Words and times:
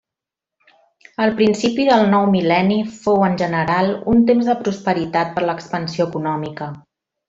El 1.25 1.33
principi 1.41 1.85
del 1.91 2.07
nou 2.15 2.25
mil·lenni 2.37 2.79
fou, 3.03 3.21
en 3.29 3.39
general, 3.45 3.95
un 4.17 4.27
temps 4.33 4.53
de 4.53 4.59
prosperitat 4.67 5.33
per 5.39 5.49
l'expansió 5.49 6.13
econòmica. 6.15 6.77